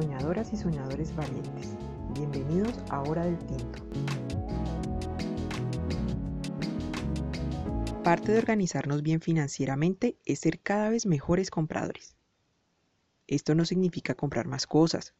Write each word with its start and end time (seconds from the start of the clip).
Soñadoras 0.00 0.52
y 0.52 0.56
soñadores 0.56 1.12
valientes, 1.16 1.74
bienvenidos 2.14 2.72
a 2.88 3.02
Hora 3.02 3.24
del 3.24 3.36
Tinto. 3.36 3.82
Parte 8.04 8.30
de 8.30 8.38
organizarnos 8.38 9.02
bien 9.02 9.20
financieramente 9.20 10.16
es 10.24 10.38
ser 10.38 10.60
cada 10.60 10.88
vez 10.88 11.04
mejores 11.04 11.50
compradores. 11.50 12.14
Esto 13.26 13.56
no 13.56 13.64
significa 13.64 14.14
comprar 14.14 14.46
más 14.46 14.68
cosas, 14.68 15.14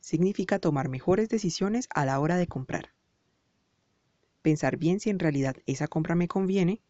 significa 0.00 0.58
tomar 0.58 0.88
mejores 0.88 1.28
decisiones 1.28 1.86
a 1.94 2.04
la 2.04 2.18
hora 2.18 2.36
de 2.36 2.48
comprar. 2.48 2.92
Pensar 4.42 4.78
bien 4.78 4.98
si 4.98 5.10
en 5.10 5.20
realidad 5.20 5.58
esa 5.66 5.86
compra 5.86 6.16
me 6.16 6.26
conviene, 6.26 6.80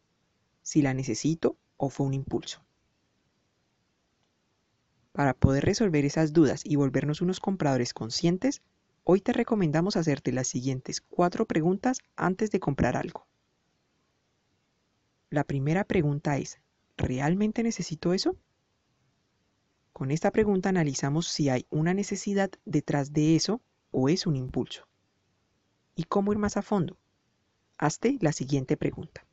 si 0.62 0.80
la 0.80 0.95
necesito 0.95 1.59
o 1.77 1.91
fue 1.91 2.06
un 2.06 2.15
impulso. 2.15 2.65
Para 5.14 5.32
poder 5.32 5.64
resolver 5.64 6.04
esas 6.04 6.32
dudas 6.32 6.62
y 6.64 6.74
volvernos 6.74 7.20
unos 7.20 7.38
compradores 7.38 7.95
conscientes, 7.95 8.62
hoy 9.04 9.20
te 9.20 9.32
recomendamos 9.32 9.96
hacerte 9.96 10.32
las 10.32 10.48
siguientes 10.48 11.00
cuatro 11.00 11.46
preguntas 11.46 11.98
antes 12.16 12.50
de 12.50 12.59
comprar 12.59 12.96
algo. 12.96 13.24
La 15.30 15.45
primera 15.45 15.84
pregunta 15.84 16.37
es, 16.38 16.59
¿realmente 16.96 17.62
necesito 17.62 18.12
eso? 18.12 18.34
Con 19.92 20.10
esta 20.10 20.32
pregunta 20.32 20.70
analizamos 20.70 21.28
si 21.28 21.48
hay 21.48 21.65
una 21.70 21.95
necesidad 21.95 22.51
detrás 22.65 23.12
de 23.12 23.37
eso 23.37 23.60
o 23.92 24.09
es 24.09 24.26
un 24.26 24.34
impulso. 24.34 24.88
¿Y 25.95 26.02
cómo 26.02 26.32
ir 26.32 26.38
más 26.38 26.56
a 26.56 26.62
fondo? 26.62 26.98
Hazte 27.78 28.18
la 28.20 28.32
siguiente 28.32 28.76
pregunta. 28.76 29.24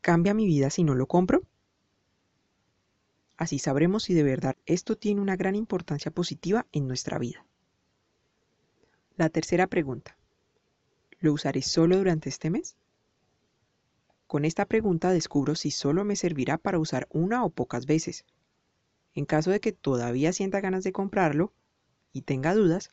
¿Cambia 0.00 0.32
mi 0.32 0.46
vida 0.46 0.70
si 0.70 0.84
no 0.84 0.94
lo 0.94 1.06
compro? 1.06 1.42
Así 3.36 3.58
sabremos 3.58 4.04
si 4.04 4.14
de 4.14 4.22
verdad 4.22 4.56
esto 4.64 4.96
tiene 4.96 5.20
una 5.20 5.36
gran 5.36 5.54
importancia 5.54 6.10
positiva 6.10 6.66
en 6.72 6.88
nuestra 6.88 7.18
vida. 7.18 7.44
La 9.16 9.28
tercera 9.28 9.66
pregunta. 9.66 10.16
¿Lo 11.18 11.32
usaré 11.32 11.62
solo 11.62 11.98
durante 11.98 12.28
este 12.28 12.50
mes? 12.50 12.76
Con 14.26 14.44
esta 14.44 14.66
pregunta 14.66 15.10
descubro 15.10 15.54
si 15.54 15.70
solo 15.70 16.04
me 16.04 16.16
servirá 16.16 16.58
para 16.58 16.78
usar 16.78 17.06
una 17.10 17.44
o 17.44 17.50
pocas 17.50 17.86
veces. 17.86 18.24
En 19.14 19.24
caso 19.24 19.50
de 19.50 19.60
que 19.60 19.72
todavía 19.72 20.32
sienta 20.32 20.60
ganas 20.60 20.84
de 20.84 20.92
comprarlo 20.92 21.52
y 22.12 22.22
tenga 22.22 22.54
dudas, 22.54 22.90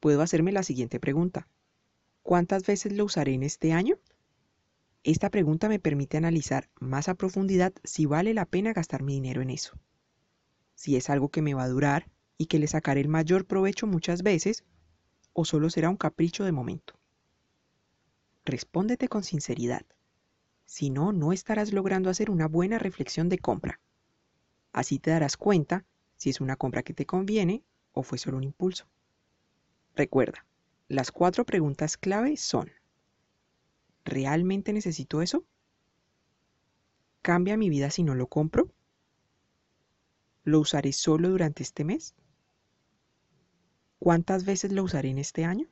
puedo 0.00 0.22
hacerme 0.22 0.52
la 0.52 0.62
siguiente 0.62 1.00
pregunta. 1.00 1.48
¿Cuántas 2.22 2.64
veces 2.64 2.92
lo 2.92 3.04
usaré 3.04 3.34
en 3.34 3.42
este 3.42 3.72
año? 3.72 3.98
Esta 5.04 5.30
pregunta 5.30 5.68
me 5.68 5.80
permite 5.80 6.16
analizar 6.16 6.70
más 6.78 7.08
a 7.08 7.14
profundidad 7.14 7.72
si 7.82 8.06
vale 8.06 8.34
la 8.34 8.46
pena 8.46 8.72
gastar 8.72 9.02
mi 9.02 9.14
dinero 9.14 9.42
en 9.42 9.50
eso. 9.50 9.76
Si 10.76 10.96
es 10.96 11.10
algo 11.10 11.28
que 11.28 11.42
me 11.42 11.54
va 11.54 11.64
a 11.64 11.68
durar 11.68 12.08
y 12.38 12.46
que 12.46 12.60
le 12.60 12.68
sacaré 12.68 13.00
el 13.00 13.08
mayor 13.08 13.44
provecho 13.44 13.88
muchas 13.88 14.22
veces, 14.22 14.64
o 15.32 15.44
solo 15.44 15.70
será 15.70 15.90
un 15.90 15.96
capricho 15.96 16.44
de 16.44 16.52
momento. 16.52 16.94
Respóndete 18.44 19.08
con 19.08 19.24
sinceridad. 19.24 19.84
Si 20.66 20.90
no, 20.90 21.12
no 21.12 21.32
estarás 21.32 21.72
logrando 21.72 22.08
hacer 22.08 22.30
una 22.30 22.46
buena 22.46 22.78
reflexión 22.78 23.28
de 23.28 23.38
compra. 23.38 23.80
Así 24.72 25.00
te 25.00 25.10
darás 25.10 25.36
cuenta 25.36 25.84
si 26.16 26.30
es 26.30 26.40
una 26.40 26.56
compra 26.56 26.84
que 26.84 26.94
te 26.94 27.06
conviene 27.06 27.64
o 27.92 28.04
fue 28.04 28.18
solo 28.18 28.36
un 28.36 28.44
impulso. 28.44 28.86
Recuerda, 29.96 30.46
las 30.86 31.10
cuatro 31.10 31.44
preguntas 31.44 31.96
clave 31.96 32.36
son 32.36 32.70
¿Realmente 34.04 34.72
necesito 34.72 35.22
eso? 35.22 35.44
¿Cambia 37.22 37.56
mi 37.56 37.70
vida 37.70 37.90
si 37.90 38.02
no 38.02 38.14
lo 38.14 38.26
compro? 38.26 38.72
¿Lo 40.44 40.58
usaré 40.58 40.92
solo 40.92 41.30
durante 41.30 41.62
este 41.62 41.84
mes? 41.84 42.14
¿Cuántas 44.00 44.44
veces 44.44 44.72
lo 44.72 44.82
usaré 44.82 45.10
en 45.10 45.18
este 45.18 45.44
año? 45.44 45.68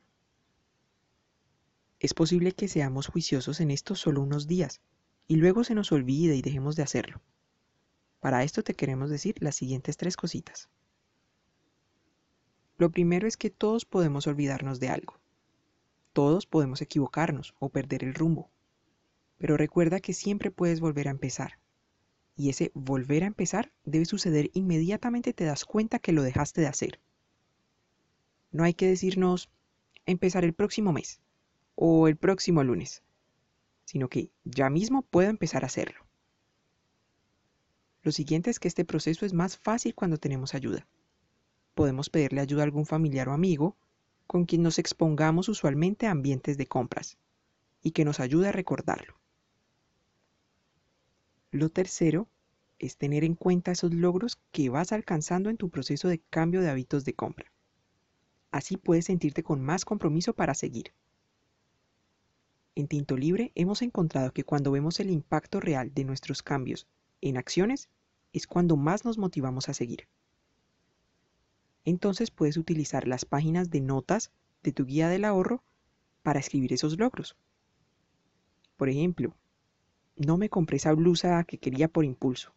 Es 1.99 2.13
posible 2.13 2.53
que 2.53 2.69
seamos 2.69 3.07
juiciosos 3.07 3.59
en 3.59 3.69
esto 3.69 3.95
solo 3.95 4.21
unos 4.21 4.47
días 4.47 4.81
y 5.27 5.35
luego 5.35 5.63
se 5.63 5.75
nos 5.75 5.91
olvide 5.91 6.35
y 6.35 6.41
dejemos 6.41 6.75
de 6.75 6.83
hacerlo. 6.83 7.21
Para 8.21 8.43
esto 8.43 8.63
te 8.63 8.73
queremos 8.73 9.09
decir 9.09 9.35
las 9.39 9.55
siguientes 9.55 9.97
tres 9.97 10.15
cositas. 10.15 10.69
Lo 12.77 12.89
primero 12.89 13.27
es 13.27 13.37
que 13.37 13.49
todos 13.49 13.85
podemos 13.85 14.25
olvidarnos 14.25 14.79
de 14.79 14.89
algo. 14.89 15.20
Todos 16.13 16.45
podemos 16.45 16.81
equivocarnos 16.81 17.55
o 17.59 17.69
perder 17.69 18.03
el 18.03 18.13
rumbo, 18.13 18.51
pero 19.37 19.55
recuerda 19.55 20.01
que 20.01 20.13
siempre 20.13 20.51
puedes 20.51 20.81
volver 20.81 21.07
a 21.07 21.11
empezar. 21.11 21.59
Y 22.35 22.49
ese 22.49 22.71
volver 22.73 23.23
a 23.23 23.27
empezar 23.27 23.71
debe 23.85 24.05
suceder 24.05 24.51
inmediatamente 24.53 25.33
te 25.33 25.45
das 25.45 25.63
cuenta 25.63 25.99
que 25.99 26.11
lo 26.11 26.23
dejaste 26.23 26.61
de 26.61 26.67
hacer. 26.67 26.99
No 28.51 28.63
hay 28.63 28.73
que 28.73 28.87
decirnos 28.87 29.49
empezar 30.05 30.43
el 30.43 30.53
próximo 30.53 30.91
mes 30.91 31.21
o 31.75 32.07
el 32.07 32.17
próximo 32.17 32.63
lunes, 32.63 33.03
sino 33.85 34.09
que 34.09 34.31
ya 34.43 34.69
mismo 34.69 35.03
puedo 35.03 35.29
empezar 35.29 35.63
a 35.63 35.67
hacerlo. 35.67 36.05
Lo 38.03 38.11
siguiente 38.11 38.49
es 38.49 38.59
que 38.59 38.67
este 38.67 38.83
proceso 38.83 39.25
es 39.25 39.33
más 39.33 39.57
fácil 39.57 39.95
cuando 39.95 40.17
tenemos 40.17 40.55
ayuda. 40.55 40.87
Podemos 41.73 42.09
pedirle 42.09 42.41
ayuda 42.41 42.63
a 42.63 42.65
algún 42.65 42.85
familiar 42.85 43.29
o 43.29 43.33
amigo 43.33 43.77
con 44.31 44.45
quien 44.45 44.63
nos 44.63 44.79
expongamos 44.79 45.49
usualmente 45.49 46.07
a 46.07 46.11
ambientes 46.11 46.57
de 46.57 46.65
compras 46.65 47.17
y 47.81 47.91
que 47.91 48.05
nos 48.05 48.21
ayude 48.21 48.47
a 48.47 48.53
recordarlo. 48.53 49.19
Lo 51.51 51.67
tercero 51.67 52.29
es 52.79 52.95
tener 52.95 53.25
en 53.25 53.35
cuenta 53.35 53.73
esos 53.73 53.93
logros 53.93 54.39
que 54.53 54.69
vas 54.69 54.93
alcanzando 54.93 55.49
en 55.49 55.57
tu 55.57 55.69
proceso 55.69 56.07
de 56.07 56.19
cambio 56.29 56.61
de 56.61 56.69
hábitos 56.69 57.03
de 57.03 57.13
compra. 57.13 57.51
Así 58.51 58.77
puedes 58.77 59.03
sentirte 59.03 59.43
con 59.43 59.59
más 59.59 59.83
compromiso 59.83 60.31
para 60.31 60.53
seguir. 60.53 60.93
En 62.75 62.87
Tinto 62.87 63.17
Libre 63.17 63.51
hemos 63.55 63.81
encontrado 63.81 64.31
que 64.31 64.45
cuando 64.45 64.71
vemos 64.71 65.01
el 65.01 65.09
impacto 65.09 65.59
real 65.59 65.93
de 65.93 66.05
nuestros 66.05 66.41
cambios 66.41 66.87
en 67.19 67.35
acciones 67.35 67.89
es 68.31 68.47
cuando 68.47 68.77
más 68.77 69.03
nos 69.03 69.17
motivamos 69.17 69.67
a 69.67 69.73
seguir 69.73 70.07
entonces 71.85 72.31
puedes 72.31 72.57
utilizar 72.57 73.07
las 73.07 73.25
páginas 73.25 73.69
de 73.69 73.81
notas 73.81 74.31
de 74.63 74.71
tu 74.71 74.85
guía 74.85 75.09
del 75.09 75.25
ahorro 75.25 75.63
para 76.23 76.39
escribir 76.39 76.73
esos 76.73 76.97
logros. 76.97 77.35
Por 78.77 78.89
ejemplo, 78.89 79.35
no 80.15 80.37
me 80.37 80.49
compré 80.49 80.77
esa 80.77 80.93
blusa 80.93 81.43
que 81.43 81.57
quería 81.57 81.87
por 81.87 82.05
impulso. 82.05 82.53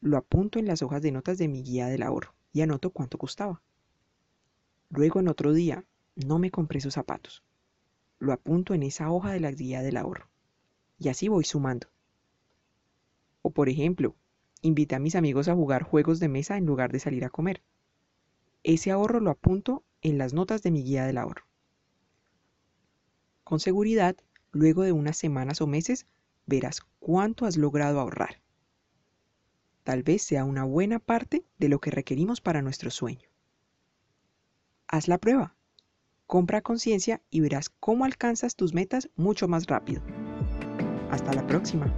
Lo 0.00 0.16
apunto 0.16 0.58
en 0.58 0.66
las 0.66 0.82
hojas 0.82 1.02
de 1.02 1.12
notas 1.12 1.38
de 1.38 1.48
mi 1.48 1.62
guía 1.62 1.86
del 1.86 2.02
ahorro 2.02 2.34
y 2.52 2.60
anoto 2.60 2.90
cuánto 2.90 3.18
costaba. 3.18 3.62
Luego 4.90 5.20
en 5.20 5.28
otro 5.28 5.52
día, 5.52 5.84
no 6.14 6.38
me 6.38 6.50
compré 6.50 6.78
esos 6.78 6.94
zapatos. 6.94 7.42
Lo 8.18 8.32
apunto 8.32 8.74
en 8.74 8.82
esa 8.82 9.10
hoja 9.10 9.32
de 9.32 9.40
la 9.40 9.50
guía 9.50 9.82
del 9.82 9.96
ahorro. 9.96 10.28
Y 10.98 11.08
así 11.08 11.28
voy 11.28 11.44
sumando. 11.44 11.88
O 13.40 13.50
por 13.50 13.68
ejemplo, 13.68 14.14
invité 14.60 14.94
a 14.94 15.00
mis 15.00 15.16
amigos 15.16 15.48
a 15.48 15.54
jugar 15.54 15.82
juegos 15.82 16.20
de 16.20 16.28
mesa 16.28 16.56
en 16.56 16.66
lugar 16.66 16.92
de 16.92 17.00
salir 17.00 17.24
a 17.24 17.30
comer. 17.30 17.62
Ese 18.64 18.90
ahorro 18.90 19.20
lo 19.20 19.30
apunto 19.30 19.84
en 20.02 20.18
las 20.18 20.32
notas 20.32 20.62
de 20.62 20.70
mi 20.70 20.82
guía 20.82 21.04
del 21.04 21.18
ahorro. 21.18 21.44
Con 23.44 23.60
seguridad, 23.60 24.16
luego 24.52 24.82
de 24.82 24.92
unas 24.92 25.16
semanas 25.16 25.60
o 25.60 25.66
meses, 25.66 26.06
verás 26.46 26.80
cuánto 27.00 27.44
has 27.44 27.56
logrado 27.56 28.00
ahorrar. 28.00 28.40
Tal 29.82 30.02
vez 30.04 30.22
sea 30.22 30.44
una 30.44 30.64
buena 30.64 31.00
parte 31.00 31.44
de 31.58 31.68
lo 31.68 31.80
que 31.80 31.90
requerimos 31.90 32.40
para 32.40 32.62
nuestro 32.62 32.90
sueño. 32.90 33.28
Haz 34.86 35.08
la 35.08 35.18
prueba. 35.18 35.56
Compra 36.26 36.62
conciencia 36.62 37.20
y 37.30 37.40
verás 37.40 37.68
cómo 37.68 38.04
alcanzas 38.04 38.54
tus 38.54 38.74
metas 38.74 39.10
mucho 39.16 39.48
más 39.48 39.66
rápido. 39.66 40.02
Hasta 41.10 41.32
la 41.32 41.46
próxima. 41.46 41.92